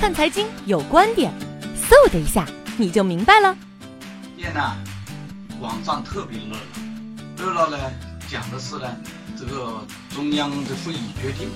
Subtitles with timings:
[0.00, 1.30] 看财经有观点，
[1.76, 2.46] 嗖的一下
[2.78, 3.54] 你就明白了。
[4.34, 4.74] 天呐，
[5.60, 7.76] 网上特别热闹，热闹呢，
[8.26, 8.96] 讲的是呢，
[9.38, 9.84] 这个
[10.14, 11.50] 中央的会议决定，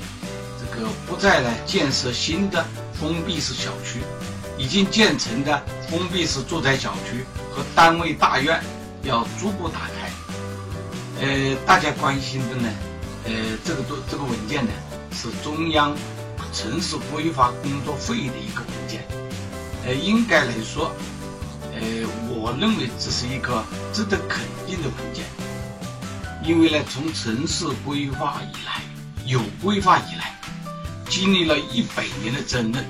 [0.60, 2.62] 这个不再呢建设新的
[2.92, 4.00] 封闭式小区，
[4.58, 8.62] 已经建成的封闭式住宅小区和单位大院
[9.04, 11.24] 要逐步打开。
[11.26, 12.68] 呃，大家关心的呢，
[13.24, 13.32] 呃，
[13.64, 14.70] 这个都这个文件呢，
[15.12, 15.96] 是中央。
[16.54, 19.04] 城市规划工作会议的一个文件，
[19.84, 20.94] 呃，应该来说，
[21.72, 21.80] 呃，
[22.30, 25.24] 我认为这是一个值得肯定的文件，
[26.44, 28.80] 因为呢，从城市规划以来，
[29.26, 30.38] 有规划以来，
[31.08, 32.84] 经历了一百年的争论，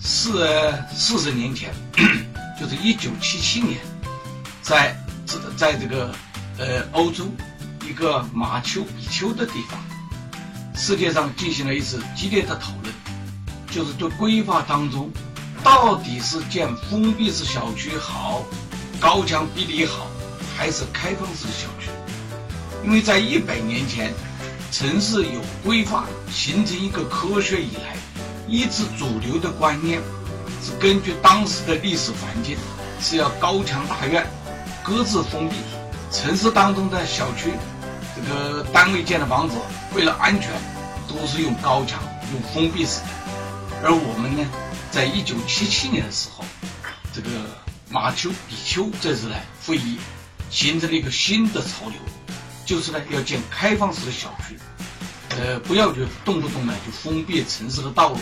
[0.00, 1.74] 四四十年前，
[2.58, 3.80] 就是一九七七年，
[4.62, 6.14] 在这在这个
[6.56, 7.24] 呃欧洲
[7.84, 9.80] 一个马丘比丘的地方。
[10.78, 12.94] 世界上进行了一次激烈的讨论，
[13.68, 15.10] 就是对规划当中，
[15.64, 18.44] 到底是建封闭式小区好，
[19.00, 20.06] 高墙壁垒好，
[20.56, 21.90] 还是开放式小区？
[22.84, 24.14] 因为在一百年前，
[24.70, 27.96] 城市有规划形成一个科学以来，
[28.46, 30.00] 一直主流的观念
[30.62, 32.56] 是根据当时的历史环境，
[33.00, 34.24] 是要高墙大院，
[34.84, 35.56] 各自封闭，
[36.12, 37.50] 城市当中的小区。
[38.20, 39.54] 这个单位建的房子，
[39.94, 40.50] 为了安全，
[41.08, 42.02] 都是用高墙、
[42.32, 43.06] 用封闭式的。
[43.84, 44.44] 而我们呢，
[44.90, 46.44] 在一九七七年的时候，
[47.14, 47.28] 这个
[47.88, 49.98] 马丘比丘这次呢会议，
[50.50, 51.96] 形成了一个新的潮流，
[52.66, 54.58] 就是呢要建开放式的小区，
[55.30, 58.18] 呃，不要就动不动呢就封闭城市的道路。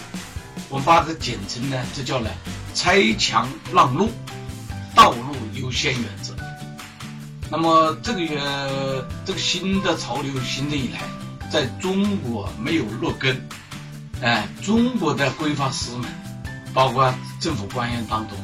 [0.68, 2.28] 我们把它简称呢，这叫呢
[2.74, 4.10] 拆墙让路，
[4.94, 6.25] 道路优先原则。
[7.48, 11.00] 那么这个这个新的潮流形成以来，
[11.48, 13.40] 在中国没有落根，
[14.20, 16.10] 哎，中国的规划师们，
[16.74, 18.36] 包括政府官员当中，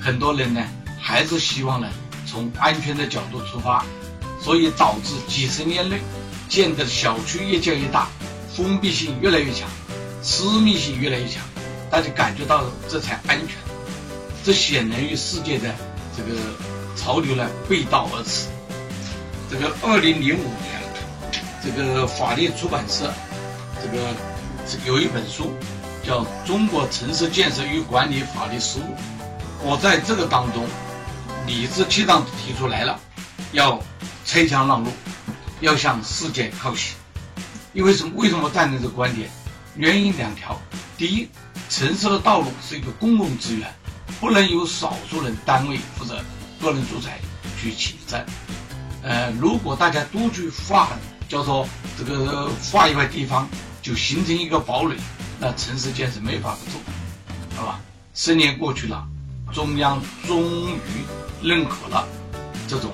[0.00, 0.62] 很多人呢
[1.00, 1.88] 还是希望呢
[2.26, 3.82] 从安全的角度出发，
[4.38, 5.98] 所以导致几十年内
[6.46, 8.06] 建的小区越建越大，
[8.54, 9.66] 封闭性越来越强，
[10.22, 11.42] 私密性越来越强，
[11.90, 13.56] 大家感觉到这才安全，
[14.44, 15.74] 这显然与世界的
[16.14, 16.38] 这个。
[16.96, 18.46] 潮流呢背道而驰。
[19.50, 20.80] 这个二零零五年，
[21.62, 23.12] 这个法律出版社，
[23.82, 24.14] 这个
[24.86, 25.52] 有一本书
[26.02, 28.82] 叫《中国城市建设与管理法律实务》。
[29.64, 30.66] 我在这个当中
[31.46, 32.98] 理直气壮地提出来了，
[33.52, 33.78] 要
[34.24, 34.90] 拆墙让路，
[35.60, 36.94] 要向世界靠齐。
[37.72, 38.12] 因为什么？
[38.16, 39.30] 为什么赞成这个观点？
[39.76, 40.60] 原因两条：
[40.98, 41.28] 第一，
[41.70, 43.72] 城市的道路是一个公共资源，
[44.20, 46.20] 不能由少数人单位负责。
[46.62, 47.18] 个人住宅
[47.60, 48.24] 去侵占，
[49.02, 50.90] 呃，如果大家都去划，
[51.28, 51.68] 叫做
[51.98, 53.48] 这个划一块地方，
[53.82, 54.94] 就形成一个堡垒，
[55.40, 56.80] 那城市建设没法子做，
[57.56, 57.80] 好吧？
[58.14, 59.04] 十年过去了，
[59.52, 61.02] 中央终于
[61.42, 62.06] 认可了
[62.68, 62.92] 这种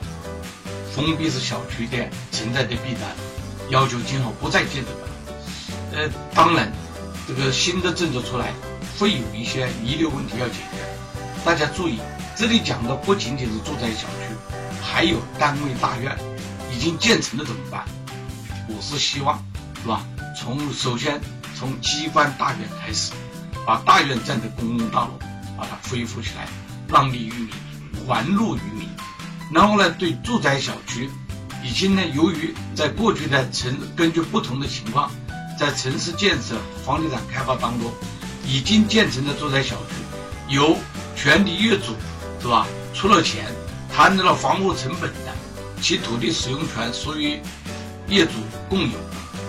[0.95, 3.15] 封闭式小区的存在的弊端，
[3.69, 5.09] 要求今后不再建这个。
[5.93, 6.73] 呃，当然，
[7.27, 8.55] 这个新的政策出来，
[8.99, 10.79] 会有一些遗留问题要解决，
[11.45, 11.99] 大家注意。
[12.37, 14.33] 这里讲的不仅仅是住宅小区，
[14.81, 16.17] 还有单位大院，
[16.73, 17.85] 已经建成了怎么办？
[18.69, 19.43] 我是希望，
[19.83, 20.07] 是吧？
[20.39, 21.21] 从首先
[21.59, 23.13] 从机关大院开始，
[23.67, 25.19] 把大院站的公共道路
[25.57, 26.47] 把它恢复起来，
[26.87, 27.49] 让利于民，
[28.07, 28.89] 还路于民。
[29.53, 31.11] 然后呢，对住宅小区，
[31.65, 35.11] 已经呢，由于在过去的城根据不同的情况，
[35.59, 36.55] 在城市建设、
[36.85, 37.91] 房地产开发当中，
[38.47, 40.77] 已经建成的住宅小区，由
[41.21, 41.95] 全体业主。
[42.41, 42.69] 是吧？
[42.95, 43.47] 出了钱，
[43.93, 45.35] 摊到了房屋成本的，
[45.83, 47.41] 其土地使用权属于
[48.07, 48.35] 业主
[48.69, 48.97] 共有。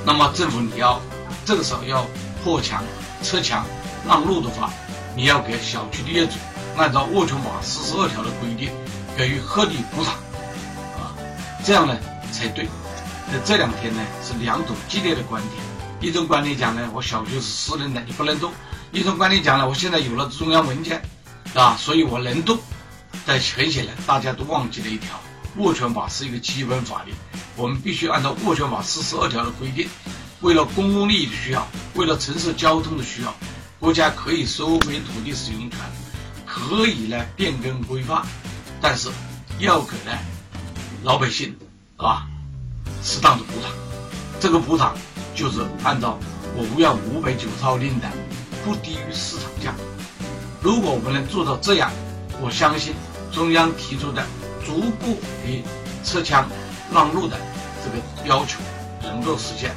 [0.04, 1.00] 那么政府你要
[1.46, 2.04] 这个时候要
[2.44, 2.84] 破墙、
[3.22, 3.64] 拆墙、
[4.08, 4.74] 让路的话，
[5.16, 6.34] 你要给小区的业主
[6.76, 8.72] 按照《物权法》四十二条的规定
[9.16, 10.16] 给予合理补偿，
[10.98, 11.14] 啊，
[11.64, 11.96] 这样呢
[12.32, 12.68] 才对。
[13.32, 18.50] 那这两天呢是两种激烈的观点，一种观点讲呢，我小区是私人的，你不能动；
[18.92, 21.00] 一种观点讲呢，我现在有了中央文件，
[21.56, 22.60] 啊，所以我能动。
[23.26, 25.20] 但很显然，大家都忘记了一条：
[25.58, 27.14] 物权法是一个基本法律，
[27.56, 29.88] 我们必须按照物权法四十二条的规定，
[30.42, 33.34] 为了公共利益的需要，为了城市交通的需要，
[33.80, 35.80] 国家可以收回土地使用权，
[36.46, 38.26] 可以呢变更规划，
[38.80, 39.10] 但是
[39.60, 40.18] 要给呢
[41.04, 41.56] 老百姓
[41.98, 42.28] 啊
[43.04, 43.72] 适当的补偿。
[44.40, 44.96] 这个补偿
[45.36, 46.18] 就是按照
[46.56, 48.08] 国务院五百九十号令的，
[48.64, 49.76] 不低于市场价。
[50.62, 51.92] 如果我们能做到这样，
[52.42, 52.94] 我相信
[53.32, 54.26] 中央提出的
[54.66, 55.64] 逐步的
[56.04, 56.48] 撤墙
[56.94, 57.38] 让路的
[57.84, 58.60] 这个要求
[59.02, 59.72] 能够实现。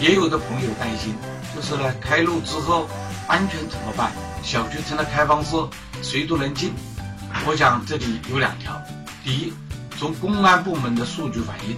[0.00, 1.14] 也有的朋友担心，
[1.54, 2.86] 就是呢开路之后
[3.26, 4.12] 安全怎么办？
[4.42, 5.56] 小区成了开放式，
[6.02, 6.72] 谁都能进。
[7.46, 8.80] 我想这里有两条：
[9.24, 9.52] 第一，
[9.98, 11.76] 从公安部门的数据反映，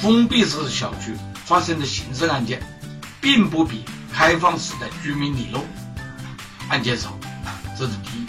[0.00, 1.14] 封闭式小区
[1.44, 2.62] 发生的刑事案件，
[3.20, 5.60] 并不比开放式的居民里漏
[6.68, 7.16] 案件少，
[7.78, 8.26] 这是第一。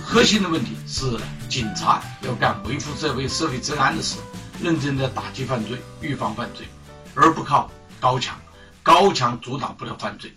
[0.00, 1.18] 核心的问题是，
[1.48, 4.18] 警察要干维护社会社会治安的事，
[4.62, 6.66] 认真的打击犯罪、预防犯罪，
[7.14, 7.70] 而不靠
[8.00, 8.38] 高墙。
[8.82, 10.34] 高墙阻挡不了犯罪。